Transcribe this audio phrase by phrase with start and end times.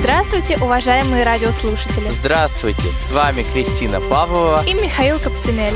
[0.00, 2.10] Здравствуйте, уважаемые радиослушатели!
[2.10, 2.82] Здравствуйте!
[3.00, 5.74] С вами Кристина Павлова и Михаил Капцинель.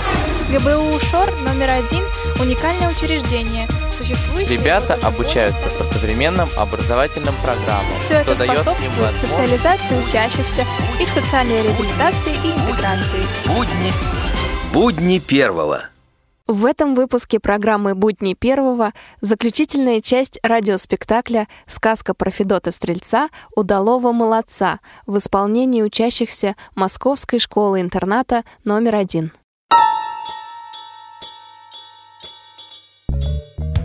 [0.50, 2.02] ГБУ ШОР номер один–
[2.40, 4.58] уникальное учреждение, существующее...
[4.58, 10.66] Ребята обучаются по современным образовательным программам, Все это способствует социализации учащихся,
[11.00, 13.24] их социальной реабилитации и интеграции.
[13.46, 13.92] Будни,
[14.72, 15.91] будни первого.
[16.48, 23.28] В этом выпуске программы «Будни первого» заключительная часть радиоспектакля «Сказка про Федота Стрельца.
[23.54, 29.32] Удалого молодца» в исполнении учащихся Московской школы-интерната номер один.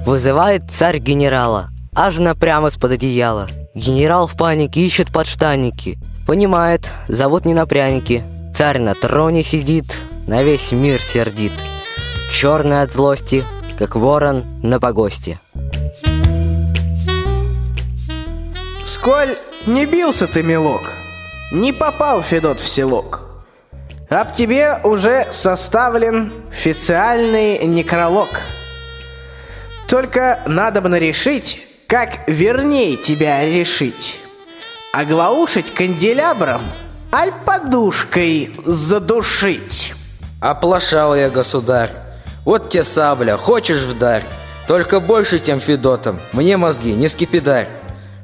[0.07, 3.47] Вызывает царь генерала, аж напрямо из-под одеяла.
[3.75, 5.99] Генерал в панике ищет подштанники.
[6.25, 8.23] Понимает, зовут не на пряники.
[8.55, 11.53] Царь на троне сидит, на весь мир сердит–
[12.31, 13.45] черный от злости,
[13.77, 15.39] как ворон на погосте.
[18.85, 20.93] Сколь не бился ты, милок,
[21.51, 23.23] не попал Федот в селок.
[24.09, 28.41] Об тебе уже составлен официальный некролог.
[29.87, 34.21] Только надо бы решить, как вернее тебя решить.
[34.93, 36.61] Оглаушить канделябром,
[37.13, 39.93] аль подушкой задушить.
[40.41, 42.06] Оплошал я, государь.
[42.47, 44.23] Вот те сабля, хочешь вдарь.
[44.67, 47.67] Только больше тем Федотом, мне мозги не скипидарь.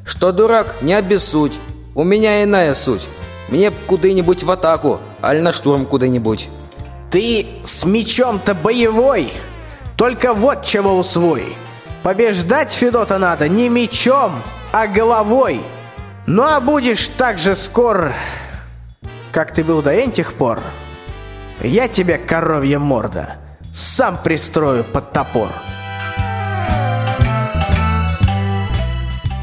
[0.06, 1.60] Что дурак, не обессудь,
[1.94, 3.06] у меня иная суть.
[3.50, 6.48] Мне куда-нибудь в атаку, аль на штурм куда-нибудь.
[7.12, 9.30] Ты с мечом-то боевой,
[9.98, 11.58] только вот чего усвой.
[12.02, 15.60] Побеждать Федота надо не мечом, а головой.
[16.28, 18.14] Ну а будешь так же скор,
[19.34, 20.62] как ты был до этих пор.
[21.62, 23.43] Я тебе коровья морда
[23.74, 25.50] сам пристрою под топор.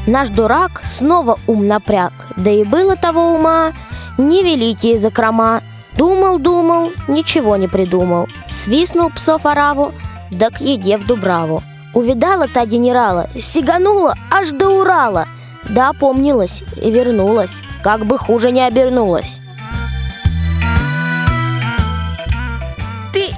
[0.07, 3.73] Наш дурак снова ум напряг, да и было того ума
[4.17, 5.61] невеликие закрома.
[5.97, 9.91] Думал-думал, ничего не придумал, свистнул псов ораву,
[10.31, 11.61] да к еде в Дубраву.
[11.93, 15.27] Увидала та генерала, сиганула аж до Урала,
[15.69, 19.41] да опомнилась и вернулась, как бы хуже не обернулась.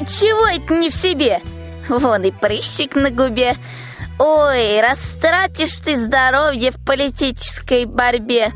[0.06, 1.42] Чего это не в себе?
[1.88, 3.56] Вон и прыщик на губе.
[4.20, 8.52] Ой, растратишь ты здоровье в политической борьбе.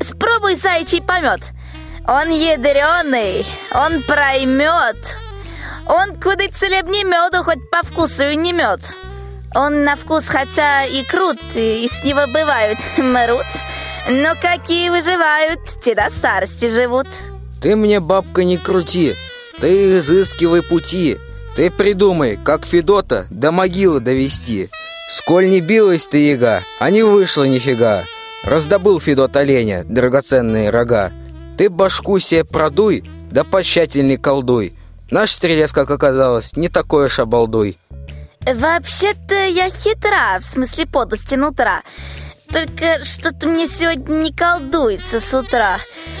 [0.00, 1.40] Спробуй зайчий помет.
[2.06, 5.18] Он ядреный, он проймет.
[5.86, 8.80] Он куда целебнее меду, хоть по вкусу и не мед.
[9.54, 13.46] Он на вкус хотя и крут, и с него бывают мрут.
[14.10, 17.06] Но какие выживают, те до старости живут.
[17.62, 19.16] Ты мне, бабка, не крути
[19.60, 21.18] ты изыскивай пути,
[21.54, 24.70] ты придумай, как Федота до могилы довести.
[25.08, 28.04] Сколь не билась ты, яга, а не вышло нифига.
[28.42, 31.12] Раздобыл Федот оленя, драгоценные рога.
[31.56, 34.74] Ты башку себе продуй, да потщательней колдуй.
[35.10, 37.78] Наш стрелец, как оказалось, не такой уж обалдуй.
[38.40, 41.82] Вообще-то я хитра, в смысле подлости нутра.
[42.52, 45.78] Только что-то мне сегодня не колдуется с утра.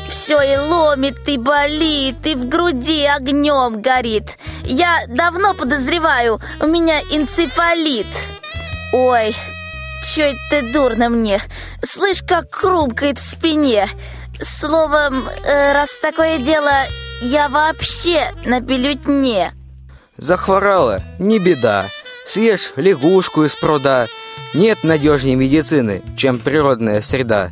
[0.08, 4.38] Все и ломит, и болит, и в груди огнем горит.
[4.62, 8.06] Я давно подозреваю, у меня энцефалит.
[8.92, 9.34] Ой,
[10.04, 11.40] че это дурно мне.
[11.82, 13.88] Слышь, как хрумкает в спине.
[14.40, 16.72] Словом, э, раз такое дело,
[17.20, 19.52] я вообще на бюллетне.
[20.16, 21.02] Захворала?
[21.18, 21.86] Не беда.
[22.24, 24.08] Съешь лягушку из пруда.
[24.54, 27.50] Нет надежнее медицины, чем природная среда.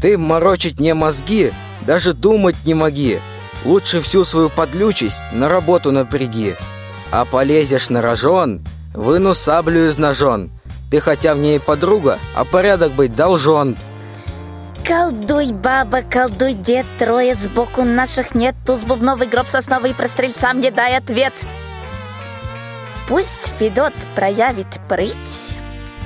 [0.00, 1.52] Ты морочить не мозги,
[1.82, 3.20] даже думать не моги.
[3.66, 6.56] Лучше всю свою подлючесть на работу напряги.
[7.12, 10.50] А полезешь на рожон, выну саблю из ножон.
[10.90, 13.76] Ты хотя в ней подруга, а порядок быть должен.
[14.82, 18.54] Колдуй, баба, колдуй, дед, трое сбоку наших нет.
[18.64, 21.34] Туз бубновый гроб сосновый про стрельца мне дай ответ.
[23.08, 25.52] Пусть Федот проявит прыть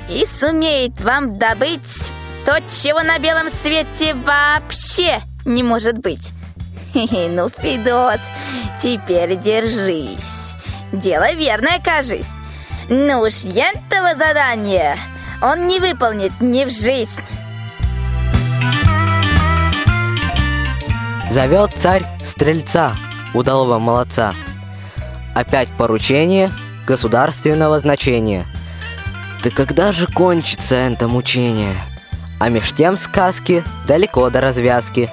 [0.09, 2.11] и сумеет вам добыть
[2.45, 6.31] то, чего на белом свете вообще не может быть.
[6.93, 8.21] Ну, Федот,
[8.79, 10.55] теперь держись.
[10.93, 12.31] Дело верное, кажись.
[12.87, 14.97] Ну уж ентого задания
[15.41, 17.21] он не выполнит ни в жизнь.
[21.29, 22.95] Зовет царь стрельца,
[23.33, 24.33] удалого молодца.
[25.33, 26.51] Опять поручение
[26.87, 28.45] государственного значения.
[29.45, 31.75] Да когда же кончится это мучение?
[32.39, 35.11] А меж тем сказки далеко до развязки.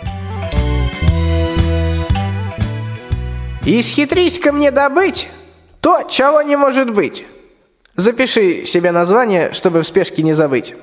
[3.67, 5.29] Исхитрись ко мне добыть
[5.83, 7.27] то, чего не может быть.
[7.95, 10.77] Запиши себе название, чтобы в спешке не забыть.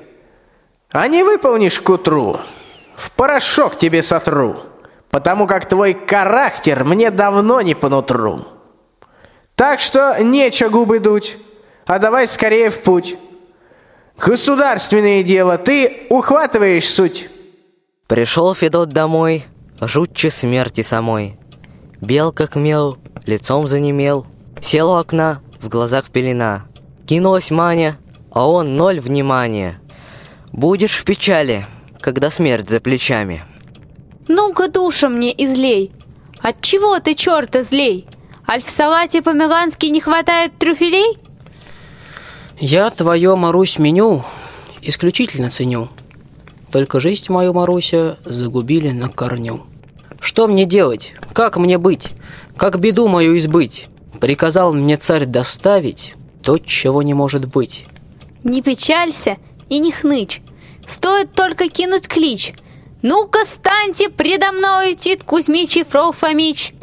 [0.92, 2.38] А не выполнишь к утру,
[2.94, 4.60] в порошок тебе сотру,
[5.10, 8.46] потому как твой характер мне давно не по нутру.
[9.56, 11.36] Так что нечего губы дуть,
[11.86, 13.18] а давай скорее в путь.
[14.20, 17.30] Государственное дело, ты ухватываешь суть.
[18.06, 19.46] Пришел Федот домой,
[19.80, 21.38] жутче смерти самой.
[22.02, 24.26] Бел как мел, лицом занемел.
[24.60, 26.66] Сел у окна, в глазах пелена.
[27.06, 27.96] Кинулась Маня,
[28.30, 29.80] а он ноль внимания.
[30.52, 31.64] Будешь в печали,
[32.00, 33.42] когда смерть за плечами.
[34.28, 35.92] Ну-ка душа мне излей.
[36.40, 38.06] Отчего ты, черта, злей?
[38.46, 41.18] Аль в салате по-мегански не хватает трюфелей?
[42.60, 44.22] Я твое, Марусь, меню
[44.82, 45.88] исключительно ценю.
[46.70, 49.62] Только жизнь мою, Маруся, загубили на корню.
[50.20, 51.14] Что мне делать?
[51.32, 52.10] Как мне быть?
[52.58, 53.86] Как беду мою избыть?
[54.20, 56.12] Приказал мне царь доставить
[56.42, 57.86] то, чего не может быть.
[58.44, 59.38] Не печалься
[59.70, 60.42] и не хнычь.
[60.84, 62.52] Стоит только кинуть клич.
[63.00, 66.74] Ну-ка, станьте предо мною, Тит Кузьмич и Фрол Фомич.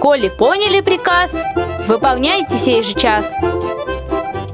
[0.00, 1.42] Коли поняли приказ,
[1.88, 3.34] выполняйте сей же час.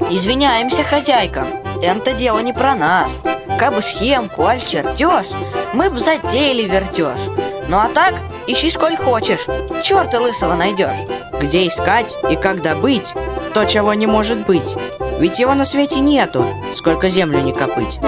[0.09, 1.45] Извиняемся, хозяйка,
[1.83, 3.21] это дело не про нас.
[3.59, 5.27] Кабы схемку, аль чертеж,
[5.73, 7.19] мы б затеяли вертеж.
[7.67, 8.15] Ну а так,
[8.47, 9.47] ищи сколь хочешь,
[9.83, 10.97] черта лысого найдешь.
[11.41, 13.15] Где искать и как добыть
[13.53, 14.77] то, чего не может быть?
[15.19, 17.99] Ведь его на свете нету, сколько землю не копыть.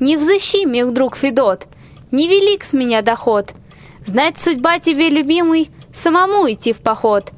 [0.00, 1.68] Не взыщи, мил друг Федот,
[2.10, 3.54] невелик с меня доход.
[4.06, 7.32] Знать судьба тебе, любимый, самому идти в поход.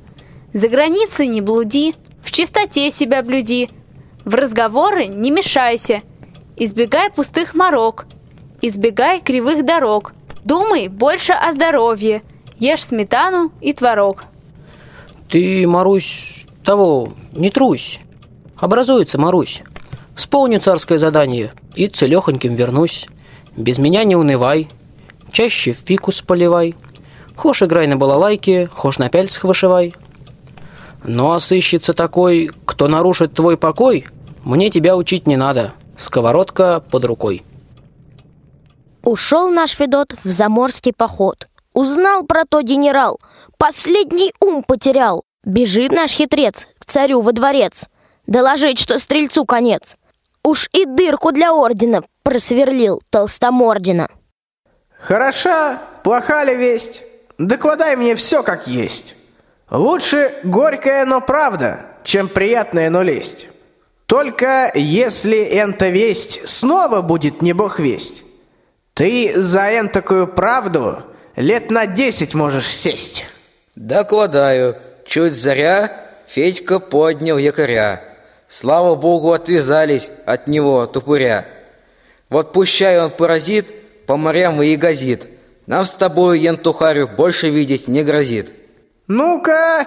[0.52, 3.70] За границей не блуди, в чистоте себя блюди.
[4.26, 6.02] В разговоры не мешайся,
[6.56, 8.04] избегай пустых морок,
[8.60, 10.12] избегай кривых дорог.
[10.44, 12.22] Думай больше о здоровье,
[12.58, 14.24] ешь сметану и творог.
[15.30, 18.00] Ты, Марусь, того, не трусь.
[18.58, 19.62] Образуется, Марусь.
[20.16, 23.06] Исполню царское задание и целехоньким вернусь.
[23.56, 24.68] Без меня не унывай,
[25.30, 26.74] чаще фикус поливай.
[27.36, 29.94] Хошь играй на балалайке, хошь на пяльцах вышивай.
[31.04, 34.06] Ну а сыщется такой, кто нарушит твой покой,
[34.44, 35.72] мне тебя учить не надо.
[35.96, 37.42] Сковородка под рукой.
[39.04, 41.46] Ушел наш Федот в заморский поход.
[41.72, 43.20] Узнал про то генерал.
[43.56, 45.22] Последний ум потерял.
[45.44, 47.86] Бежит наш хитрец к царю во дворец.
[48.26, 49.96] Доложить, что стрельцу конец.
[50.44, 54.08] Уж и дырку для ордена просверлил толстомордина.
[54.98, 57.02] Хороша, плоха ли весть?
[57.38, 59.14] Докладай мне все как есть.
[59.70, 63.48] Лучше горькая, но правда, чем приятная, но лесть.
[64.06, 68.24] Только если энта весть снова будет не бог весть,
[68.94, 71.02] ты за энтакую правду
[71.36, 73.26] лет на десять можешь сесть.
[73.76, 75.92] Докладаю, чуть заря
[76.26, 78.02] Федька поднял якоря.
[78.48, 81.46] Слава богу, отвязались от него тупуря.
[82.30, 83.74] Вот пущай он паразит,
[84.08, 85.28] по морям и газит.
[85.66, 88.50] Нам с тобой, Янтухарю, больше видеть не грозит.
[89.06, 89.86] Ну-ка,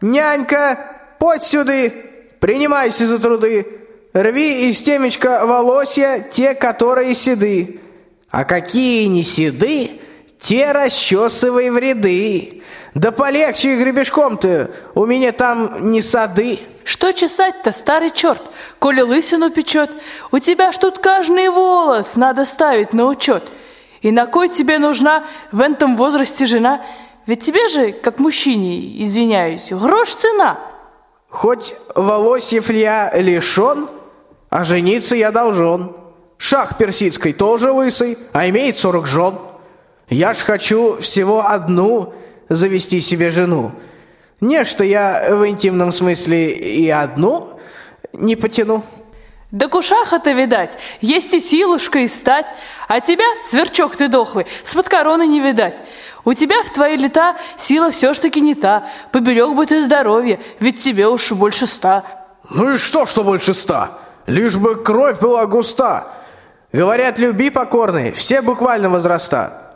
[0.00, 1.92] нянька, подь сюды,
[2.40, 3.66] принимайся за труды.
[4.14, 7.78] Рви из темечка волосья те, которые седы.
[8.30, 10.00] А какие не седы,
[10.40, 12.62] те расчесывай в ряды.
[12.94, 16.60] Да полегче гребешком-то, у меня там не сады.
[16.84, 18.40] Что чесать-то, старый черт,
[18.78, 19.90] коли лысину печет?
[20.32, 23.42] У тебя ж тут каждый волос надо ставить на учет.
[24.02, 26.82] И на кой тебе нужна в этом возрасте жена?
[27.26, 30.58] Ведь тебе же, как мужчине, извиняюсь, грош цена.
[31.28, 33.88] Хоть волосьев я лишен,
[34.48, 35.94] а жениться я должен.
[36.38, 39.34] Шах персидской тоже лысый, а имеет сорок жен.
[40.08, 42.14] Я ж хочу всего одну
[42.48, 43.72] завести себе жену.
[44.40, 47.58] Не, что я в интимном смысле и одну
[48.12, 48.84] не потяну.
[49.50, 52.52] Да кушаха-то, видать, есть и силушка, и стать.
[52.86, 55.82] А тебя, сверчок ты дохлый, с-под короны не видать.
[56.26, 58.86] У тебя в твои лета сила все ж таки не та.
[59.10, 62.04] Поберег бы ты здоровье, ведь тебе уж больше ста.
[62.50, 63.92] Ну и что, что больше ста?
[64.26, 66.08] Лишь бы кровь была густа.
[66.70, 69.72] Говорят, люби покорный, все буквально возраста.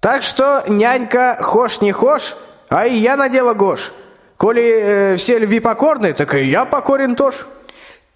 [0.00, 2.36] Так что, нянька, хошь не хошь,
[2.68, 3.92] а и я надела гош.
[4.36, 7.38] Коли э, все льви покорны, так и я покорен тоже.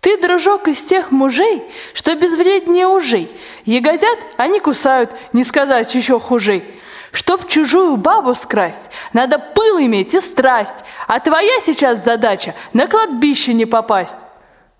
[0.00, 1.62] Ты, дружок, из тех мужей,
[1.92, 3.28] что безвреднее ужей.
[3.64, 6.64] Ягодят, они кусают, не сказать еще хужей.
[7.10, 10.84] Чтоб чужую бабу скрасть, надо пыл иметь и страсть.
[11.08, 14.18] А твоя сейчас задача на кладбище не попасть.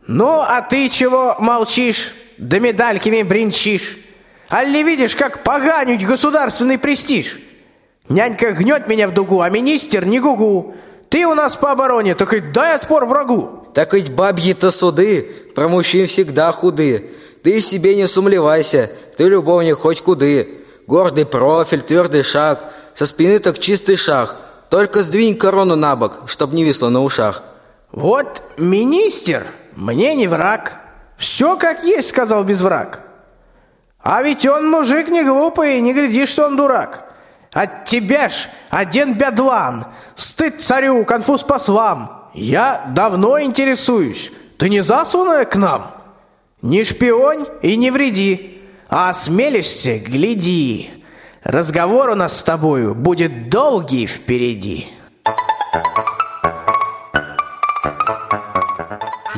[0.07, 3.99] Ну, а ты чего молчишь, да медальками бренчишь?
[4.51, 7.39] Не видишь, как поганить государственный престиж?
[8.09, 10.75] Нянька гнет меня в дугу, а министр не гугу.
[11.11, 13.58] Ты у нас по обороне, так и дай отпор врагу.
[13.75, 15.23] Так ведь бабьи-то суды,
[15.55, 17.11] про мужчин всегда худы.
[17.43, 20.65] Ты себе не сумлевайся, ты любовник хоть куды.
[20.87, 24.37] Гордый профиль, твердый шаг, со спины так чистый шаг.
[24.71, 27.43] Только сдвинь корону на бок, чтоб не висло на ушах.
[27.93, 29.47] Вот министр
[29.77, 30.77] мне не враг.
[31.17, 33.03] Все как есть, сказал без враг.
[34.01, 37.05] А ведь он мужик не глупый, не гляди, что он дурак.
[37.53, 42.18] От тебя ж один бедлан, стыд царю, конфуз послам.
[42.41, 45.91] Я давно интересуюсь, ты не засунная к нам?
[46.63, 50.89] Не шпионь и не вреди, а осмелишься, гляди.
[51.43, 54.87] Разговор у нас с тобою будет долгий впереди.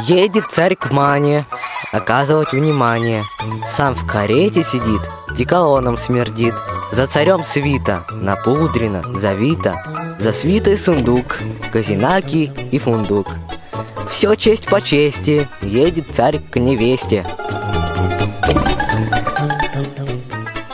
[0.07, 1.47] Едет царь к мане,
[1.93, 3.25] оказывать внимание.
[3.67, 5.03] Сам в карете сидит,
[5.37, 6.55] деколоном смердит.
[6.93, 10.17] За царем свита, напудрено, завита.
[10.19, 11.39] За свитой сундук,
[11.73, 13.29] казинаки и фундук.
[14.11, 17.25] Все честь по чести, едет царь к невесте.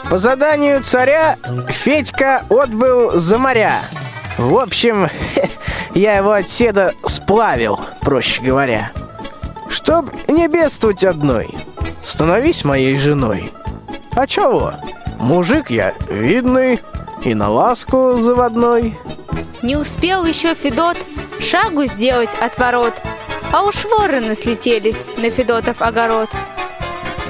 [0.08, 1.36] По заданию царя
[1.68, 3.82] Федька отбыл за моря.
[4.38, 5.08] В общем,
[5.94, 8.92] я его от седа сплавил, проще говоря.
[9.68, 11.48] Чтоб не бедствовать одной,
[12.04, 13.52] становись моей женой.
[14.12, 14.74] А чего?
[15.18, 16.80] Мужик я видный
[17.24, 18.98] и на ласку заводной.
[19.62, 20.96] Не успел еще Федот
[21.40, 22.94] шагу сделать от ворот,
[23.52, 26.30] а уж вороны слетелись на Федотов огород.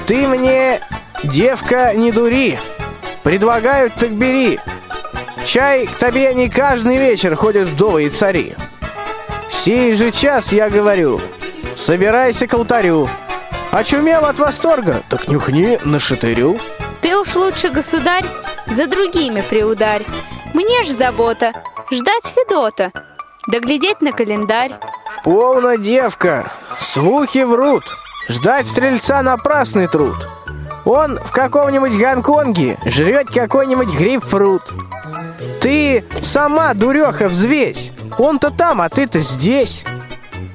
[0.05, 0.79] Ты мне,
[1.23, 2.59] девка, не дури.
[3.23, 4.59] Предлагают, так бери.
[5.45, 8.55] Чай к тебе не каждый вечер ходят вдовы и цари.
[9.49, 11.21] Сей же час я говорю,
[11.77, 13.09] собирайся к алтарю.
[13.71, 16.59] Очумел от восторга, так нюхни на шатырю.
[17.01, 18.25] Ты уж лучше, государь,
[18.67, 20.03] за другими приударь.
[20.53, 21.53] Мне ж забота
[21.91, 22.91] ждать Федота,
[23.47, 24.73] да глядеть на календарь.
[25.23, 27.83] Полна девка, слухи врут.
[28.27, 30.27] Ждать стрельца напрасный труд.
[30.83, 34.63] Он в каком-нибудь Гонконге жрет какой-нибудь грейпфрут.
[35.61, 37.91] Ты сама, дуреха, взвесь.
[38.17, 39.85] Он-то там, а ты-то здесь.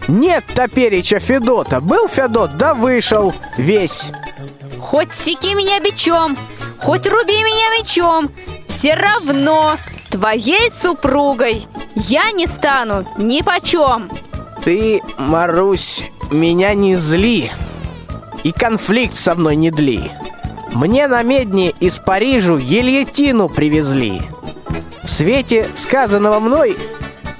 [0.08, 1.80] Нет топереча Федота.
[1.80, 4.10] Был Федот, да вышел весь.
[4.80, 6.36] Хоть секи меня бичом,
[6.78, 8.30] хоть руби меня мечом,
[8.66, 9.76] все равно
[10.10, 14.10] твоей супругой я не стану ни почем.
[14.64, 17.50] Ты, Марусь, меня не зли
[18.42, 20.10] и конфликт со мной не дли.
[20.72, 24.22] Мне на медне из Парижу гильотину привезли.
[25.02, 26.76] В свете сказанного мной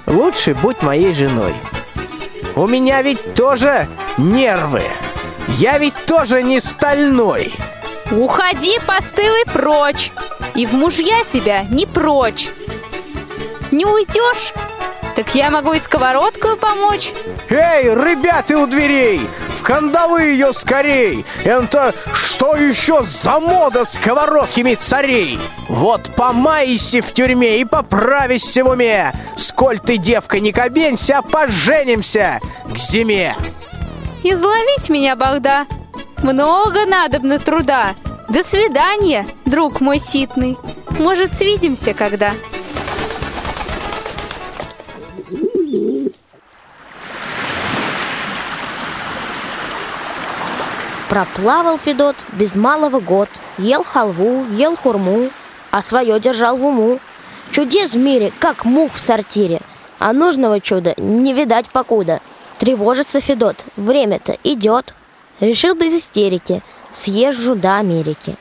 [0.06, 1.54] лучше будь моей женой.
[2.54, 4.82] У меня ведь тоже нервы.
[5.48, 7.50] Я ведь тоже не стальной.
[8.10, 10.12] Уходи, постылый, прочь,
[10.54, 12.50] и в мужья себя не прочь.
[13.70, 14.52] Не уйдешь,
[15.14, 17.12] так я могу и сковородку помочь.
[17.50, 19.20] Эй, ребята у дверей,
[19.54, 21.24] в кандалы ее скорей.
[21.44, 25.38] Это что еще за мода сковородками царей?
[25.68, 29.12] Вот помайся в тюрьме и поправишься в уме.
[29.36, 33.34] Сколь ты, девка, не кабенься, а поженимся к зиме.
[34.22, 35.66] Изловить меня, Богда,
[36.22, 37.94] много надобно труда.
[38.28, 40.56] До свидания, друг мой ситный.
[40.98, 42.32] Может, свидимся когда?
[51.08, 55.28] Проплавал Федот без малого год, ел халву, ел хурму,
[55.70, 57.00] а свое держал в уму.
[57.50, 59.60] Чудес в мире, как мух в сортире,
[59.98, 62.20] а нужного чуда не видать покуда.
[62.58, 64.94] Тревожится Федот, время-то идет.
[65.40, 66.62] Решил без истерики,
[66.94, 68.36] съезжу до Америки.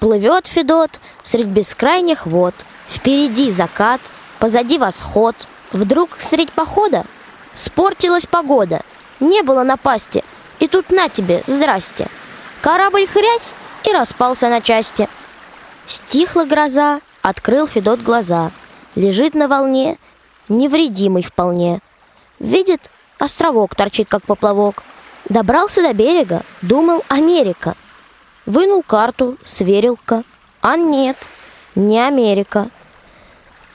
[0.00, 2.54] Плывет Федот средь бескрайних вод,
[2.88, 4.00] впереди закат,
[4.38, 5.34] позади восход.
[5.72, 7.04] Вдруг средь похода
[7.54, 8.82] спортилась погода,
[9.20, 10.24] не было напасти—
[10.60, 12.06] и тут на тебе, здрасте.
[12.60, 15.08] Корабль хрясь и распался на части.
[15.86, 18.52] Стихла гроза, открыл Федот глаза.
[18.94, 19.96] Лежит на волне,
[20.48, 21.80] невредимый вполне.
[22.38, 24.82] Видит, островок торчит, как поплавок.
[25.28, 27.74] Добрался до берега, думал Америка.
[28.44, 30.24] Вынул карту, сверил-ка.
[30.60, 31.16] А нет,
[31.74, 32.68] не Америка.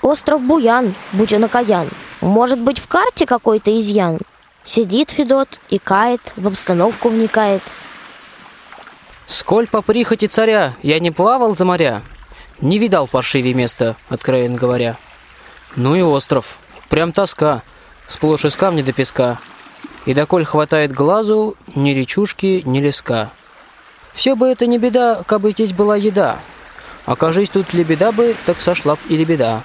[0.02, 1.90] Остров Буян, будь он окаян.
[2.22, 4.20] Может быть, в карте какой-то изъян?
[4.64, 7.62] Сидит Федот и кает, в обстановку вникает.
[9.28, 12.02] Сколь по прихоти царя я не плавал за моря,
[12.62, 14.98] не видал паршивее места, откровенно говоря.
[15.75, 16.60] Ну и остров,
[16.90, 17.64] прям тоска,
[18.08, 19.40] сплошь из камня до песка.
[20.06, 23.32] И доколь хватает глазу, ни речушки, ни леска.
[24.14, 26.40] Все бы это не беда, кабы здесь была еда.
[27.06, 29.62] Окажись тут лебеда бы, так сошла б и лебеда.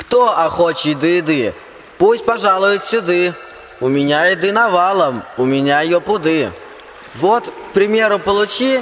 [0.00, 1.54] Кто охочий до еды?
[1.98, 3.34] Пусть пожалуют сюды.
[3.80, 6.50] У меня еды навалом, у меня ее пуды.
[7.14, 8.80] Вот, к примеру, получи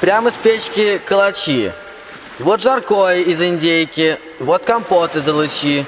[0.00, 1.72] прямо с печки калачи.
[2.38, 5.84] Вот жаркое из индейки, вот компот из лучи,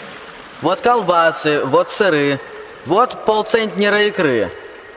[0.61, 2.39] вот колбасы, вот сыры,
[2.85, 4.51] вот полцентнера икры,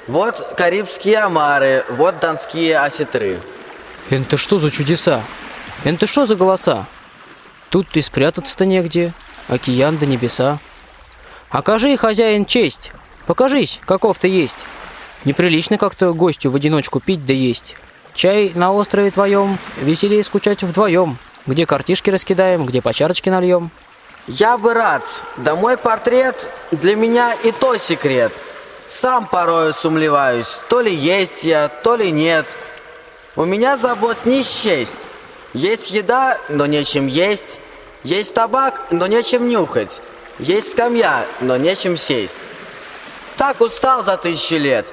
[0.08, 3.40] вот карибские омары, вот донские осетры.
[4.10, 5.22] Это что за чудеса?
[5.84, 6.86] Это что за голоса?
[7.70, 9.14] Тут и спрятаться-то негде,
[9.48, 10.60] океан до небеса.
[11.50, 12.92] Окажи, хозяин, честь,
[13.26, 14.66] покажись, каков ты есть.
[15.26, 17.76] Неприлично как-то гостю в одиночку пить да есть.
[18.14, 21.18] Чай на острове твоем, веселее скучать вдвоем.
[21.48, 23.72] Где картишки раскидаем, где по чарочке нальем.
[24.28, 25.04] Я бы рад,
[25.38, 28.32] да мой портрет для меня и то секрет.
[28.86, 32.46] Сам порою сумлеваюсь, то ли есть я, то ли нет.
[33.36, 34.98] У меня забот не счесть.
[35.54, 37.60] Есть еда, но нечем есть.
[38.04, 40.02] Есть табак, но нечем нюхать.
[40.40, 42.36] Есть скамья, но нечем сесть.
[43.38, 44.88] Так устал за тысячи лет,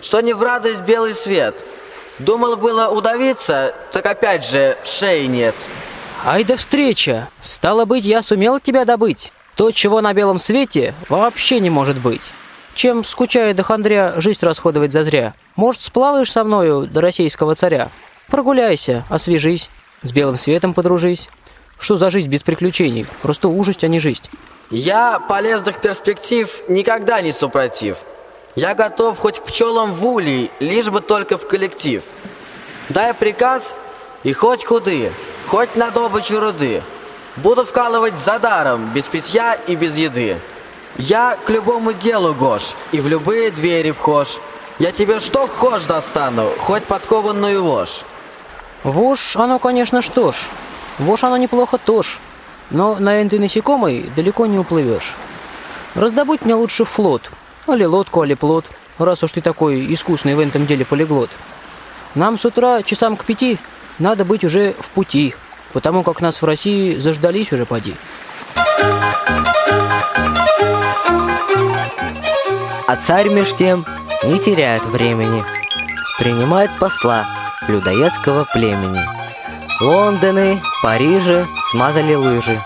[0.00, 1.54] что не в радость белый свет.
[2.18, 5.54] Думал было удавиться, так опять же шеи нет.
[6.24, 7.28] Ай да встреча!
[7.40, 9.32] Стало быть, я сумел тебя добыть.
[9.56, 12.30] То, чего на белом свете, вообще не может быть.
[12.74, 15.34] Чем, скучая до хандря, жизнь расходовать зазря?
[15.54, 17.90] Может, сплаваешь со мною до российского царя?
[18.28, 19.70] Прогуляйся, освежись,
[20.02, 21.28] с белым светом подружись.
[21.78, 23.06] Что за жизнь без приключений?
[23.22, 24.24] Просто ужасть, а не жизнь.
[24.70, 27.98] Я полезных перспектив никогда не супротив.
[28.56, 32.02] Я готов хоть к пчелам в улей, лишь бы только в коллектив.
[32.88, 33.74] Дай приказ,
[34.22, 35.12] и хоть худые,
[35.48, 36.82] хоть на добычу руды.
[37.36, 40.38] Буду вкалывать за даром, без питья и без еды.
[40.96, 44.38] Я к любому делу гош, и в любые двери вхож.
[44.78, 48.02] Я тебе что хошь достану, хоть подкованную вошь.
[48.84, 50.36] Вошь, оно, конечно, что ж.
[50.98, 52.18] Вошь оно неплохо тоже.
[52.70, 55.14] Но на этой насекомой далеко не уплывешь.
[55.94, 57.30] Раздобудь мне лучше флот.
[57.66, 58.64] Али лодку, али плот,
[58.98, 61.30] раз уж ты такой искусный в этом деле полиглот.
[62.14, 63.58] Нам с утра часам к пяти
[63.98, 65.34] надо быть уже в пути,
[65.72, 67.94] потому как нас в России заждались уже поди.
[72.86, 73.86] А царь меж тем
[74.24, 75.42] не теряет времени.
[76.18, 77.26] Принимает посла
[77.66, 79.23] людоедского племени.
[79.80, 82.60] Лондоны, Парижи смазали лыжи.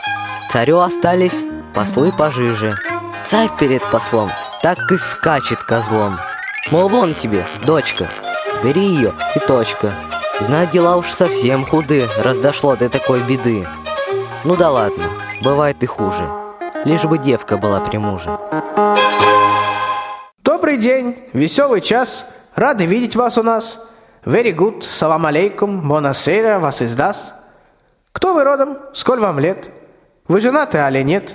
[0.51, 1.43] Царю остались
[1.75, 2.77] послы пожиже.
[3.25, 4.31] Царь перед послом
[4.63, 6.19] так и скачет козлом.
[6.71, 8.09] Мол, вон тебе, дочка,
[8.63, 9.95] бери ее и точка.
[10.41, 13.67] Знать дела уж совсем худы, раз дошло до такой беды.
[14.45, 15.05] Ну да ладно,
[15.41, 16.29] бывает и хуже.
[16.85, 18.29] Лишь бы девка была при муже.
[20.45, 22.27] Добрый день, веселый час.
[22.55, 23.79] Рады видеть вас у нас.
[24.29, 27.33] Very good, салам алейкум, бонасейра, вас издаст.
[28.13, 28.77] Кто вы родом?
[28.93, 29.71] Сколь вам лет?
[30.29, 31.35] Вы женаты, али нет?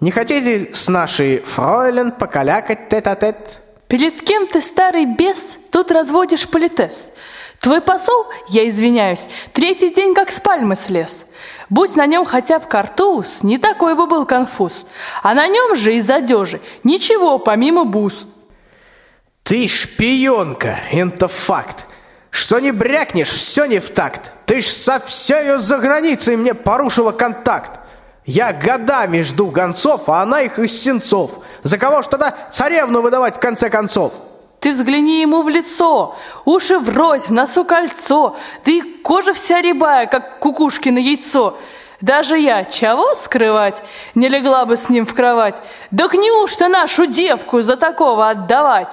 [0.00, 3.60] Не хотите с нашей фройлен покалякать тет-а-тет?
[3.88, 7.10] Перед кем ты, старый бес, тут разводишь политес?
[7.58, 11.26] Твой посол, я извиняюсь, третий день как с пальмы слез.
[11.68, 14.86] Будь на нем хотя бы картуз, не такой бы был конфуз.
[15.22, 18.26] А на нем же из одежи ничего помимо бус.
[19.42, 21.84] Ты шпионка, это факт.
[22.30, 24.32] Что не брякнешь, все не в такт.
[24.46, 27.80] Ты ж со всею за границей мне порушила контакт.
[28.24, 31.40] Я годами жду гонцов, а она их из сенцов.
[31.62, 34.12] За кого ж тогда царевну выдавать в конце концов?
[34.60, 40.06] Ты взгляни ему в лицо, уши врозь, в носу кольцо, да и кожа вся рябая,
[40.06, 41.56] как кукушкино яйцо.
[42.02, 43.82] Даже я, чего скрывать,
[44.14, 45.62] не легла бы с ним в кровать.
[45.90, 48.90] Да к неужто нашу девку за такого отдавать?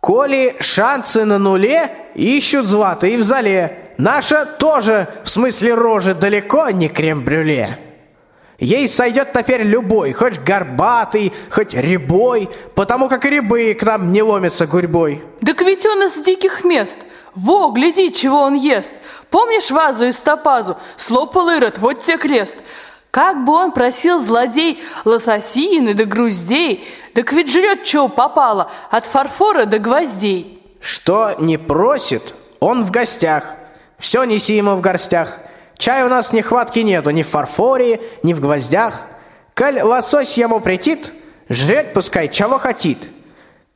[0.00, 3.92] Коли шансы на нуле, ищут златые в зале.
[3.98, 7.78] Наша тоже, в смысле рожи, далеко не крем-брюле.
[8.58, 14.66] Ей сойдет теперь любой, хоть горбатый, хоть рябой, потому как рябы к нам не ломятся
[14.66, 15.22] гурьбой.
[15.44, 16.96] Так ведь он из диких мест.
[17.34, 18.94] Во, гляди, чего он ест.
[19.28, 20.78] Помнишь вазу из топазу?
[20.96, 22.56] Слопал Ирод, вот те крест.
[23.10, 26.82] Как бы он просил злодей лососины да груздей,
[27.14, 30.55] так ведь жрет, чего попало, от фарфора до гвоздей.
[30.86, 33.56] Что не просит, он в гостях.
[33.98, 35.38] Все неси ему в горстях.
[35.76, 39.00] Чай у нас нехватки нету ни в фарфоре, ни в гвоздях.
[39.56, 41.12] Коль лосось ему претит,
[41.48, 43.10] жрет пускай чего хотит.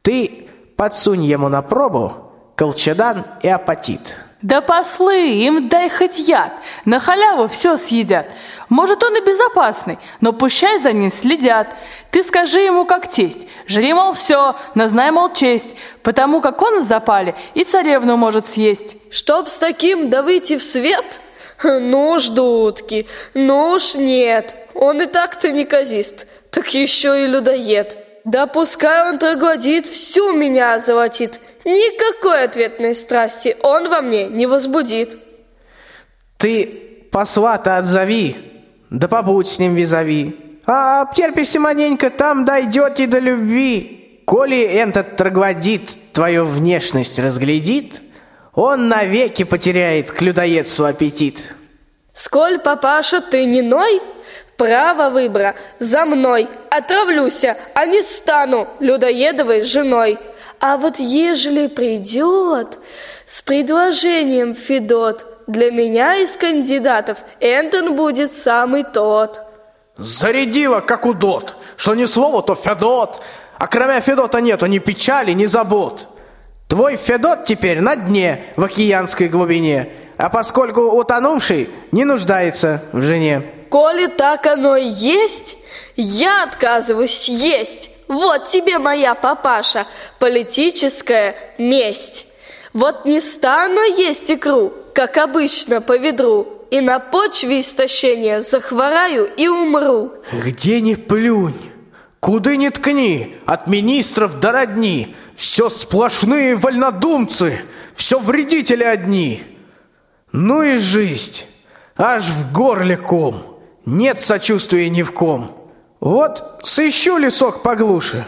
[0.03, 4.17] Ты подсунь ему на пробу колчедан и апатит.
[4.43, 6.53] Да послы, им дай хоть яд,
[6.87, 8.27] на халяву все съедят.
[8.71, 11.77] Может, он и безопасный, но пущай за ним следят.
[12.11, 16.79] Ты скажи ему, как тесть, жри, мол, все, но знай, мол, честь, потому как он
[16.79, 18.97] в запале и царевну может съесть.
[19.11, 21.21] Чтоб с таким да выйти в свет?
[21.63, 27.99] Ну уж, дудки, ну уж нет, он и так-то неказист, так еще и людоед.
[28.25, 31.41] Да пускай он троглодит, всю меня озолотит.
[31.65, 35.19] Никакой ответной страсти он во мне не возбудит.
[36.39, 36.67] Ты
[37.13, 38.37] посла-то отзови,
[38.89, 40.37] да побудь с ним визави.
[40.67, 44.23] А обтерпись маненько, там дойдете до любви.
[44.25, 48.01] Коли этот троглодит твою внешность разглядит,
[48.55, 51.55] он навеки потеряет к людоедству аппетит.
[52.13, 54.01] Сколь, папаша, ты не ной,
[54.57, 56.49] право выбора за мной.
[56.71, 60.19] Отравлюся, а не стану людоедовой женой.
[60.61, 62.79] А вот ежели придет
[63.27, 69.41] с предложением Федот, для меня из кандидатов Энтон будет самый тот.
[69.97, 73.23] Зарядила, как удот, что ни слово, то Федот,
[73.59, 76.07] а кроме Федота нету ни печали, ни забот.
[76.69, 83.60] Твой Федот теперь на дне в океанской глубине, а поскольку утонувший не нуждается в жене.
[83.71, 85.57] Коли так оно и есть,
[85.97, 87.91] я отказываюсь есть.
[88.09, 89.87] Вот тебе моя папаша,
[90.19, 92.27] политическая месть.
[92.73, 99.47] Вот не стану есть икру, как обычно по ведру, и на почве истощения захвораю и
[99.47, 100.15] умру.
[100.33, 101.55] Где ни плюнь,
[102.19, 107.63] куда ни ткни, от министров до родни, все сплошные вольнодумцы,
[107.95, 109.43] все вредители одни.
[110.33, 111.45] Ну и жизнь,
[111.97, 115.51] аж в горле ком, нет сочувствия ни в ком.
[116.01, 118.25] Вот сыщу лесок поглуше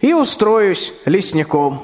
[0.00, 1.80] и устроюсь лесником.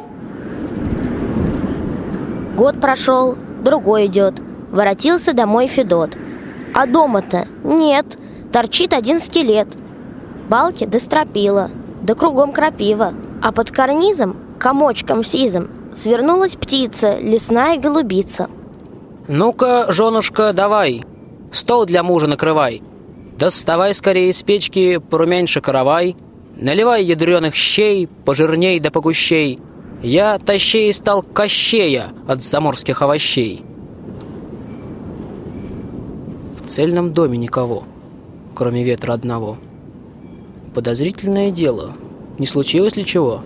[2.56, 4.34] Год прошел, другой идет.
[4.70, 6.16] Воротился домой Федот.
[6.74, 8.18] А дома-то нет,
[8.52, 9.68] торчит один скелет.
[10.48, 11.70] Балки да стропила,
[12.02, 13.14] да кругом крапива.
[13.42, 18.48] А под карнизом, комочком сизом, свернулась птица, лесная голубица.
[19.28, 21.04] «Ну-ка, женушка, давай,
[21.52, 22.82] стол для мужа накрывай.
[23.42, 26.16] Доставай скорее из печки порумяньше каравай,
[26.54, 29.58] наливай ядреных щей, пожирней да погущей.
[30.00, 33.64] Я тащей стал кощея от заморских овощей».
[36.56, 37.82] В цельном доме никого,
[38.54, 39.58] кроме ветра одного.
[40.72, 41.94] Подозрительное дело.
[42.38, 43.42] Не случилось ли чего?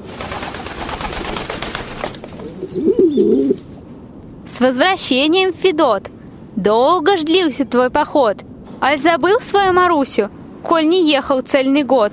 [4.47, 6.11] С возвращением, Федот!
[6.55, 8.45] Долго ж длился твой поход.
[8.81, 10.31] Аль забыл свою Марусю,
[10.63, 12.13] коль не ехал цельный год?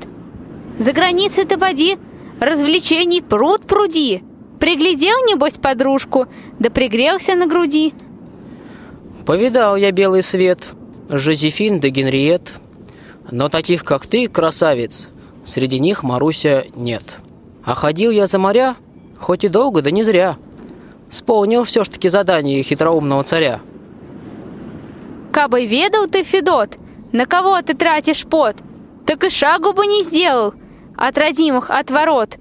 [0.79, 1.97] За границей ты поди,
[2.39, 4.23] развлечений пруд пруди.
[4.59, 6.27] Приглядел, небось, подружку,
[6.59, 7.93] да пригрелся на груди.
[9.25, 10.59] Повидал я белый свет,
[11.09, 12.53] Жозефин да Генриет.
[13.29, 15.09] Но таких, как ты, красавец,
[15.43, 17.03] среди них Маруся нет.
[17.63, 18.75] А ходил я за моря,
[19.19, 20.37] хоть и долго, да не зря.
[21.09, 23.61] Сполнил все ж таки задание хитроумного царя.
[25.33, 26.77] Кабы ведал ты, Федот,
[27.11, 28.57] на кого ты тратишь пот,
[29.07, 30.53] так и шагу бы не сделал
[30.95, 32.37] от родимых от ворот.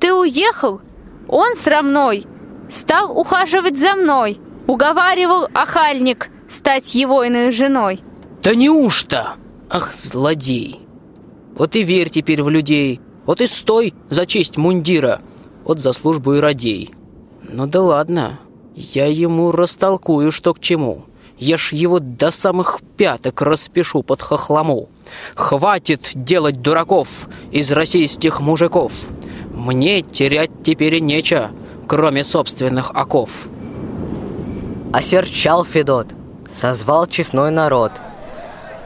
[0.00, 0.80] Ты уехал,
[1.28, 2.26] он срамной,
[2.68, 8.00] стал ухаживать за мной, уговаривал охальник стать его иной женой.
[8.42, 9.34] Да неужто?
[9.70, 10.80] Ах, злодей!
[11.54, 15.22] Вот и верь теперь в людей, вот и стой за честь мундира,
[15.64, 16.90] вот за службу и радей.
[17.48, 18.40] Ну да ладно,
[18.74, 21.04] я ему растолкую, что к чему.
[21.42, 24.88] Я ж его до самых пяток распишу под хохлому.
[25.34, 28.92] Хватит делать дураков из российских мужиков.
[29.52, 31.50] Мне терять теперь нечего,
[31.88, 33.48] кроме собственных оков.
[34.92, 36.06] Осерчал Федот,
[36.54, 37.90] созвал честной народ.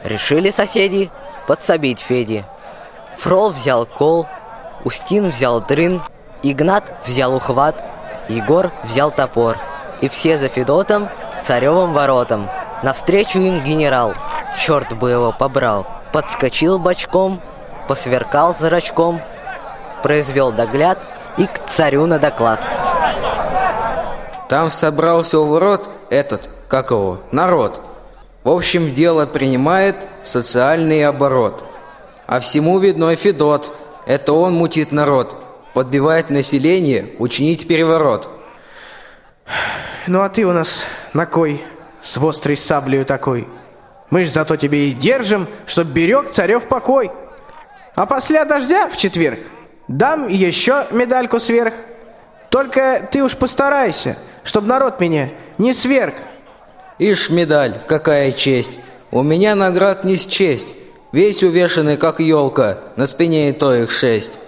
[0.03, 1.11] Решили соседи
[1.47, 2.43] подсобить Феде.
[3.19, 4.25] Фрол взял кол,
[4.83, 6.01] Устин взял дрын,
[6.41, 7.83] Игнат взял ухват,
[8.29, 9.59] Егор взял топор.
[10.01, 11.07] И все за Федотом
[11.41, 12.49] царевым воротам.
[12.83, 14.13] Навстречу им генерал,
[14.59, 17.41] черт бы его побрал, подскочил бочком,
[17.87, 19.21] посверкал зрачком,
[20.03, 20.99] произвел догляд
[21.37, 22.65] и к царю на доклад.
[24.49, 27.81] Там собрался у ворот этот, как его, народ.
[28.43, 31.63] В общем, дело принимает социальный оборот.
[32.27, 33.73] А всему видной Федот.
[34.05, 35.35] Это он мутит народ.
[35.73, 38.29] Подбивает население учинить переворот.
[40.07, 40.83] Ну а ты у нас
[41.13, 41.63] на кой
[42.01, 43.47] с острой саблею такой?
[44.09, 47.11] Мы ж зато тебе и держим, чтоб берег царев покой.
[47.95, 49.39] А после дождя в четверг
[49.87, 51.73] дам еще медальку сверх.
[52.49, 56.15] Только ты уж постарайся, чтоб народ меня не сверг.
[56.99, 58.79] Ишь, медаль, какая честь.
[59.11, 60.73] У меня наград не счесть.
[61.11, 64.39] Весь увешанный, как елка, на спине и то их шесть.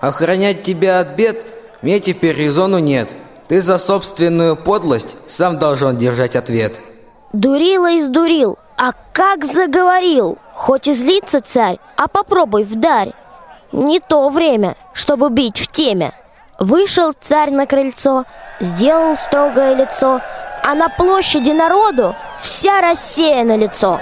[0.00, 1.44] Охранять тебя от бед
[1.82, 3.14] мне теперь резону нет.
[3.48, 6.80] Ты за собственную подлость сам должен держать ответ.
[7.32, 10.38] Дурила издурил, а как заговорил!
[10.54, 13.12] Хоть и злится царь, а попробуй вдарь.
[13.72, 16.12] Не то время, чтобы бить в теме.
[16.58, 18.24] Вышел царь на крыльцо,
[18.58, 20.22] сделал строгое лицо,
[20.64, 24.00] а на площади народу вся Россия на лицо.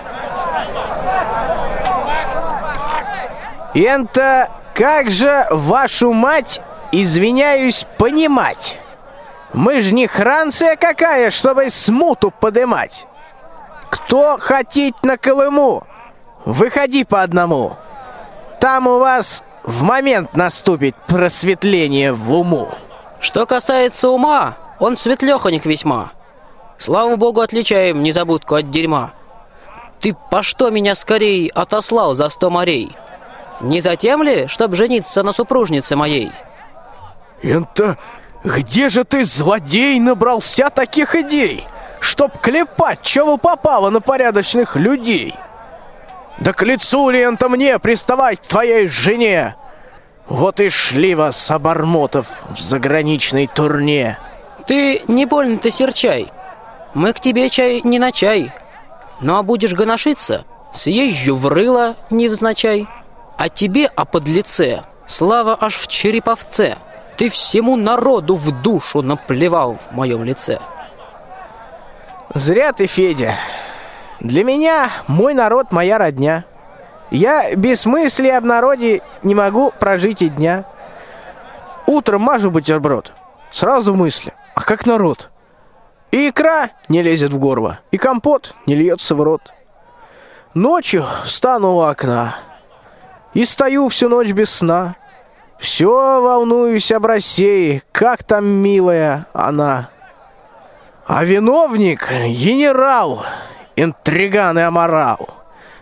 [3.75, 6.61] Энто, как же вашу мать,
[6.93, 8.79] извиняюсь, понимать?
[9.55, 13.07] Мы ж не Франция какая, чтобы смуту подымать.
[13.89, 15.87] Кто хотеть на Колыму,
[16.45, 17.77] выходи по одному.
[18.61, 22.75] Там у вас в момент наступит просветление в уму.
[23.21, 26.13] Что касается ума, он светлеханик весьма.
[26.77, 29.13] Слава богу, отличаем незабудку от дерьма.
[30.01, 32.91] Ты по что меня скорей отослал за сто морей?
[33.61, 36.33] Не затем ли, чтоб жениться на супружнице моей?
[37.41, 37.97] Это
[38.45, 41.65] где же ты, злодей, набрался таких идей,
[41.99, 45.35] чтоб клепать, чего попало на порядочных людей?
[46.41, 49.57] Да к лицу ли это мне приставать к твоей жене?
[50.27, 54.19] Вот и шли вас, обормотов, в заграничной турне.
[54.67, 56.29] Ты не больно-то серчай.
[56.93, 58.53] Мы к тебе чай не на чай.
[59.21, 62.89] Ну а будешь гоношиться, съезжу в рыло невзначай.
[63.37, 66.77] А тебе, о подлеце, слава аж в череповце.
[67.17, 70.59] Ты всему народу в душу наплевал в моем лице.
[72.35, 73.35] Зря ты, Федя.
[74.21, 76.45] Для меня мой народ моя родня.
[77.11, 80.65] Я без мысли об народе не могу прожить и дня.
[81.87, 83.13] Утром мажу бутерброд.
[83.51, 84.35] Сразу мысли.
[84.55, 85.31] А как народ?
[86.11, 89.43] И икра не лезет в горло, и компот не льется в рот.
[90.55, 92.37] Ночью встану у окна
[93.35, 94.97] и стою всю ночь без сна.
[95.59, 99.91] Все волнуюсь об России, как там милая она.
[101.07, 103.25] А виновник— генерал,
[103.77, 105.29] интриган и аморал.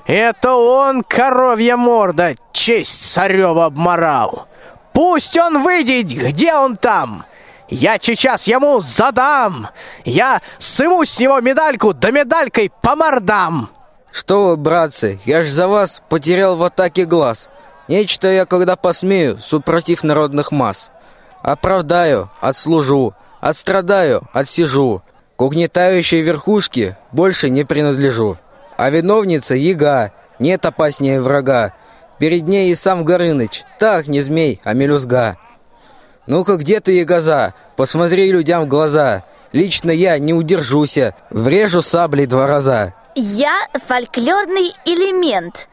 [0.07, 4.49] Это он, коровья морда, честь царева обморал.
[4.93, 7.25] Пусть он выйдет, где он там?
[7.69, 9.69] Я сейчас ему задам.
[10.05, 13.71] Я сыму с него медальку, да медалькой по мордам.
[14.11, 17.49] Что вы, братцы, я ж за вас потерял в атаке глаз.
[17.89, 20.93] Нечто я, когда посмею, супротив народных масс.
[21.43, 25.03] Оправдаю, отслужу, отстрадаю, отсижу.
[25.37, 28.39] К угнетающей верхушке больше не принадлежу.
[28.77, 31.75] А виновница яга, нет опаснее врага.
[32.19, 35.37] Перед ней и сам Горыныч, так не змей, а мелюзга.
[36.27, 37.55] Ну-ка, где ты, ягоза?
[37.77, 39.25] Посмотри людям в глаза.
[39.53, 42.95] Лично я не удержуся, врежу саблей два раза.
[43.17, 45.69] Я фольклорный элемент.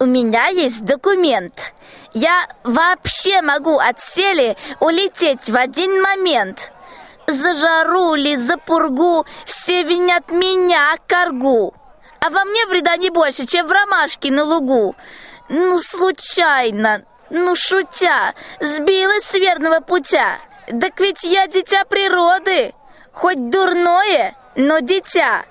[0.00, 1.74] У меня есть документ.
[2.14, 6.70] Я вообще могу от сели улететь в один момент.
[7.26, 11.74] За жару ли, за пургу все винят меня, коргу.
[12.20, 14.94] А во мне вреда не больше, чем в ромашке на лугу.
[15.48, 20.38] Ну, случайно, ну, шутя, сбилась с верного путя.
[20.80, 22.72] Так ведь я дитя природы,
[23.12, 25.44] хоть дурное, но дитя.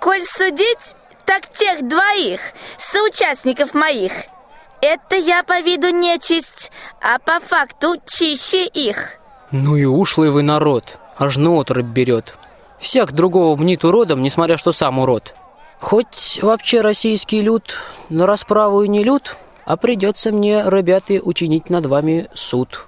[0.00, 0.94] Коль судить,
[1.28, 2.40] так тех двоих,
[2.78, 4.12] соучастников моих.
[4.80, 9.18] Это я по виду нечисть, а по факту чище их.
[9.52, 12.34] Ну и ушлый вы народ, аж на отрыв берет.
[12.78, 15.34] Всяк другого мнит уродом, несмотря что сам урод.
[15.80, 17.76] Хоть вообще российский люд
[18.08, 19.36] на расправу и не люд,
[19.66, 22.86] а придется мне, ребята, учинить над вами суд.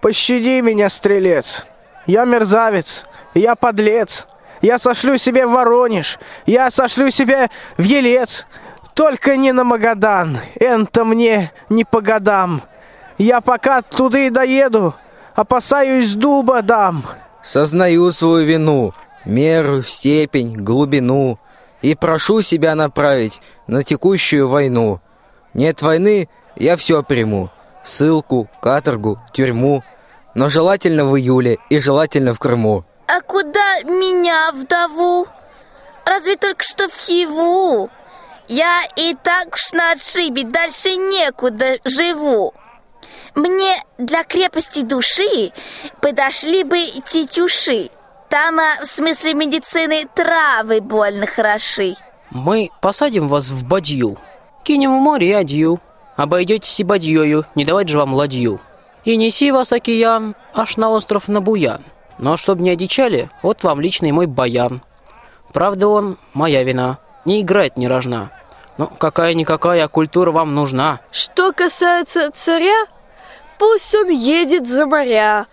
[0.00, 1.66] Пощади меня, стрелец.
[2.06, 4.26] Я мерзавец, я подлец.
[4.62, 8.46] Я сошлю себе в Воронеж, я сошлю себе в Елец.
[8.94, 12.62] Только не на Магадан, это мне не по годам.
[13.18, 14.94] Я пока туда и доеду,
[15.34, 17.02] опасаюсь дуба дам.
[17.42, 18.94] Сознаю свою вину,
[19.24, 21.38] меру, степень, глубину
[21.80, 25.00] и прошу себя направить на текущую войну.
[25.54, 27.50] Нет войны, я все приму.
[27.82, 29.82] Ссылку, каторгу, тюрьму.
[30.34, 32.84] Но желательно в июле и желательно в Крыму.
[33.06, 35.26] А куда меня, вдову?
[36.04, 37.90] Разве только что в Хиву?
[38.48, 42.54] Я и так уж на отшибе, дальше некуда живу.
[43.34, 45.52] Мне для крепости души
[46.00, 47.90] подошли бы тетюши.
[48.28, 51.96] Там, а, в смысле медицины, травы больно хороши.
[52.30, 54.18] Мы посадим вас в бадью,
[54.64, 55.80] кинем в море адью.
[56.16, 58.60] Обойдетесь и бадьёю, не давать же вам ладью.
[59.04, 61.82] И неси вас океан аж на остров Набуян.
[62.22, 64.80] Но чтобы не одичали, вот вам личный мой баян.
[65.52, 66.98] Правда, он моя вина.
[67.24, 68.30] Не играет не рожна.
[68.78, 71.00] Но какая-никакая культура вам нужна.
[71.10, 72.86] Что касается царя,
[73.58, 75.46] пусть он едет за моря.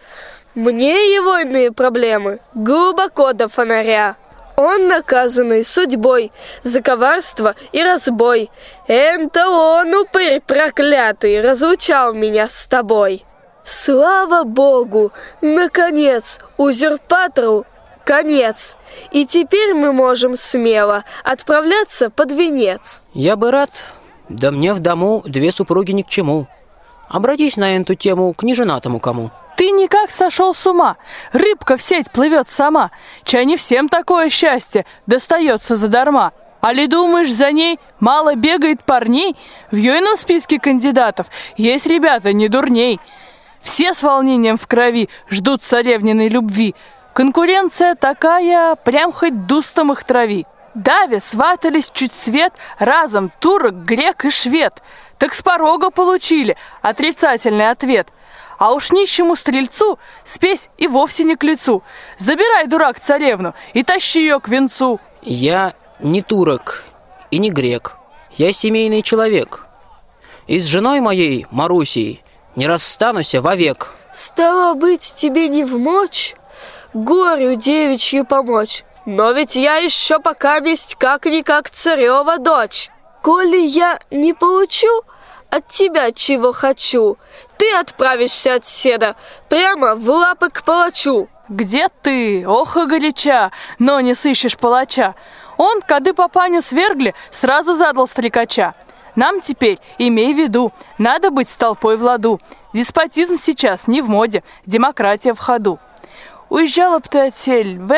[0.53, 4.17] Мне его иные проблемы глубоко до фонаря.
[4.55, 8.51] Он наказанный судьбой за коварство и разбой.
[8.87, 13.25] Это он, упырь проклятый, разлучал меня с тобой.
[13.71, 15.11] Слава Богу!
[15.41, 17.67] Наконец, узурпатору
[18.03, 18.77] конец.
[19.11, 23.03] И теперь мы можем смело отправляться под венец.
[23.13, 23.69] Я бы рад,
[24.27, 26.47] да мне в дому две супруги ни к чему.
[27.09, 29.29] Обратись на эту тему к неженатому кому.
[29.55, 30.97] Ты никак сошел с ума.
[31.31, 32.89] Рыбка в сеть плывет сама.
[33.23, 36.31] Чай не всем такое счастье достается задарма.
[36.61, 39.35] А ли думаешь, за ней мало бегает парней?
[39.69, 42.99] В Йойном списке кандидатов есть ребята не дурней.
[43.69, 46.73] Все с волнением в крови ждут царевниной любви.
[47.13, 50.47] Конкуренция такая, прям хоть дустом их трави.
[50.73, 54.81] Даве сватались чуть свет, разом турок, грек и швед.
[55.19, 58.07] Так с порога получили отрицательный ответ.
[58.57, 61.83] А уж нищему стрельцу спесь и вовсе не к лицу.
[62.17, 64.99] Забирай, дурак, царевну и тащи ее к венцу.
[65.21, 66.85] Я не турок
[67.29, 67.97] и не грек.
[68.35, 69.67] Я семейный человек.
[70.47, 72.23] И с женой моей, Марусей,
[72.55, 73.91] не расстанусь вовек.
[74.11, 76.35] Стало быть, тебе не в мочь
[76.93, 78.83] горю девичью помочь.
[79.05, 82.89] Но ведь я еще пока есть как-никак царева дочь.
[83.21, 85.03] Коли я не получу
[85.49, 87.17] от тебя чего хочу,
[87.57, 89.15] ты отправишься от седа
[89.49, 91.27] прямо в лапы к палачу.
[91.49, 95.15] Где ты, ох и горяча, но не сыщешь палача?
[95.57, 98.75] Он, кады папаню свергли, сразу задал стрекача.
[99.15, 102.39] Нам теперь, имей в виду, надо быть с толпой в ладу.
[102.73, 105.79] Деспотизм сейчас не в моде, демократия в ходу.
[106.49, 107.93] Уезжала б ты отсель в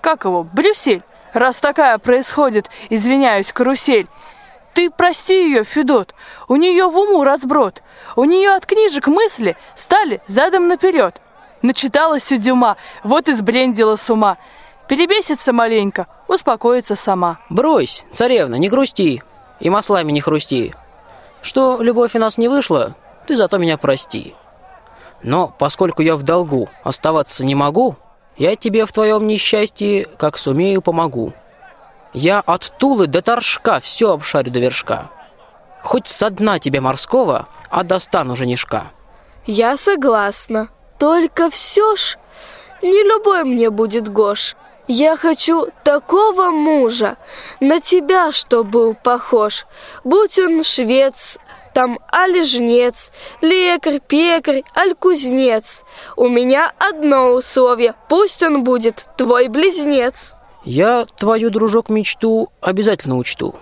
[0.00, 1.02] как его, Брюссель.
[1.32, 4.08] Раз такая происходит, извиняюсь, карусель.
[4.74, 6.14] Ты прости ее, Федот,
[6.48, 7.82] у нее в уму разброд.
[8.16, 11.20] У нее от книжек мысли стали задом наперед.
[11.62, 14.38] Начиталась у Дюма, вот и сблендила с ума.
[14.88, 17.38] Перебесится маленько, успокоится сама.
[17.48, 19.22] Брось, царевна, не грусти,
[19.60, 20.74] и маслами не хрусти.
[21.42, 22.94] Что любовь у нас не вышла,
[23.26, 24.34] ты зато меня прости.
[25.22, 27.96] Но поскольку я в долгу оставаться не могу,
[28.36, 31.34] я тебе в твоем несчастье, как сумею, помогу.
[32.12, 35.10] Я от Тулы до Торжка все обшарю до вершка.
[35.82, 38.90] Хоть со дна тебе морского, а достану женишка.
[39.46, 40.68] Я согласна.
[40.98, 42.18] Только все ж
[42.82, 44.56] не любой мне будет Гош.
[44.92, 47.16] Я хочу такого мужа,
[47.60, 49.64] на тебя, что был похож.
[50.02, 51.38] Будь он швец,
[51.72, 55.84] там али жнец, лекарь, пекарь, аль кузнец.
[56.16, 60.34] У меня одно условие, пусть он будет твой близнец.
[60.64, 63.54] Я твою, дружок, мечту обязательно учту.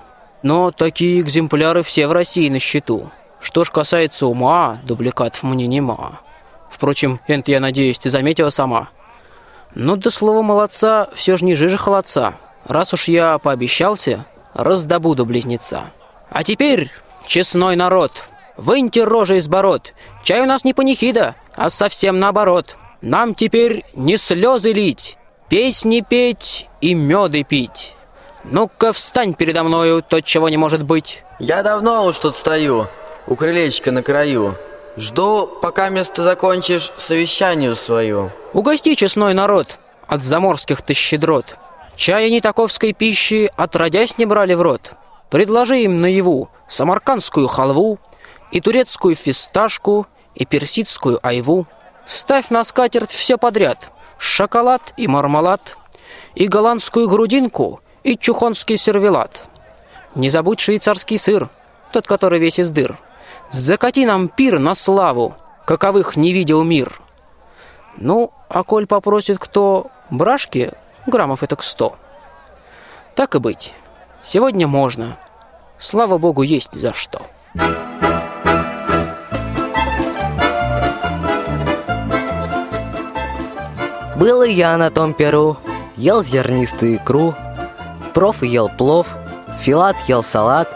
[0.43, 3.11] Но такие экземпляры все в России на счету.
[3.38, 6.23] Что ж касается ума, дубликатов мне нема.
[6.71, 8.88] Впрочем, это, я надеюсь, ты заметила сама.
[9.81, 12.35] Ну, до слова молодца, все же не жижа холодца.
[12.67, 15.93] Раз уж я пообещался, раздобуду близнеца.
[16.31, 16.91] А теперь
[17.29, 18.11] честной народ,
[18.57, 19.95] выньте рожи из бород.
[20.25, 22.75] Чай у нас не панихида, а совсем наоборот.
[23.03, 25.17] Нам теперь не слезы лить,
[25.49, 27.95] песни петь и меды пить.
[28.43, 31.23] Ну-ка, встань передо мною, то, чего не может быть.
[31.38, 32.88] Я давно уж тут стою,
[33.29, 34.57] у крылечка на краю.
[34.99, 38.33] Жду, пока место закончишь совещанию свою.
[38.53, 41.57] Угости, честной народ, от заморских ты щедрот.
[41.95, 44.91] Чая не таковской пищи отродясь не брали в рот.
[45.31, 48.01] Предложи им наяву самаркандскую халву,
[48.51, 51.69] и турецкую фисташку, и персидскую айву.
[52.05, 53.91] Ставь на скатерть все подряд.
[54.19, 55.77] Шоколад и мармелад,
[56.35, 59.43] и голландскую грудинку, и чухонский сервелат.
[60.17, 61.51] Не забудь швейцарский сыр,
[61.93, 62.99] тот, который весь из дыр.
[63.51, 65.35] Закати нам пир на славу,
[65.65, 67.01] каковых не видел мир.
[67.97, 70.73] Ну, а коль попросит кто брашки,
[71.07, 71.97] граммов это к сто.
[73.15, 73.73] Так и быть.
[74.23, 75.19] Сегодня можно.
[75.79, 77.23] Слава богу, есть за что.
[84.17, 85.57] Был я на том перу,
[85.97, 87.35] ел зернистую икру,
[88.15, 89.07] проф ел плов,
[89.61, 90.69] Филат ел салат,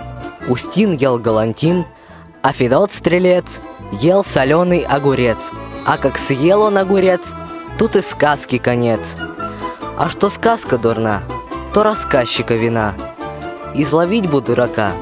[0.49, 1.85] Устин ел галантин,
[2.43, 3.61] а Федот Стрелец
[3.93, 5.39] ел соленый огурец.
[5.87, 7.33] А как съел он огурец,
[7.79, 9.17] тут и сказки конец.
[9.97, 11.23] А что сказка дурна,
[11.73, 12.95] то рассказчика вина.
[13.75, 14.93] Изловить бы дурака,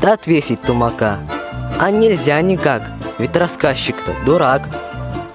[0.00, 1.18] да отвесить тумака.
[1.80, 2.82] А нельзя никак,
[3.18, 4.62] ведь рассказчик-то дурак.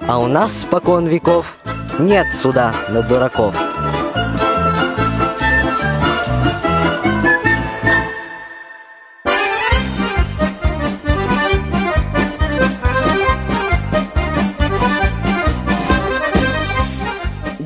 [0.06, 1.56] А у нас спокон веков
[1.98, 3.54] нет суда на дураков.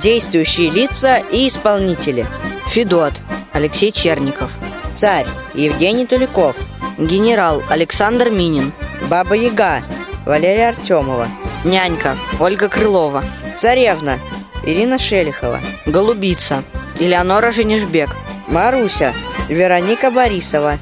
[0.05, 2.27] Действующие лица и исполнители.
[2.67, 3.15] Федот
[3.55, 4.51] Алексей Черников.
[4.93, 5.25] Царь
[5.55, 6.57] Евгений Туликов.
[6.99, 8.75] Генерал Александр Минин.
[9.09, 9.83] Баба Яга
[10.27, 11.27] Валерия Артемова.
[11.65, 13.25] Нянька Ольга Крылова.
[13.57, 14.19] Царевна
[14.67, 15.59] Ирина Шелихова.
[15.87, 16.63] Голубица
[17.01, 18.11] Элеонора Женишбек.
[18.47, 19.15] Маруся
[19.49, 20.77] Вероника Борисова.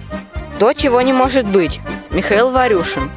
[0.58, 1.78] То, чего не может быть.
[2.10, 3.08] Михаил Варюшин.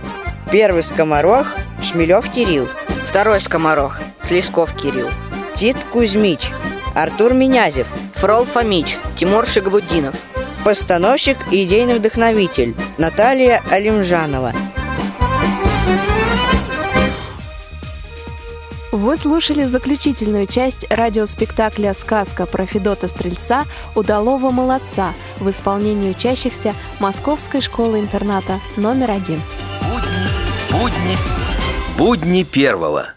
[0.51, 2.69] Первый скоморох Шмелев Кирилл.
[3.07, 5.09] Второй скоморох Слесков Кирилл.
[5.55, 6.51] Тит Кузьмич.
[6.95, 7.87] Артур Минязев.
[8.15, 8.97] Фрол Фомич.
[9.15, 10.13] Тимур Шигабуддинов.
[10.65, 14.51] Постановщик и идейный вдохновитель Наталья Алимжанова.
[18.91, 23.63] Вы слушали заключительную часть радиоспектакля «Сказка про Федота Стрельца.
[23.95, 29.41] Удалого молодца» в исполнении учащихся Московской школы-интерната номер один.
[29.81, 30.27] Будни,
[30.69, 31.17] будни,
[31.97, 33.15] будни первого.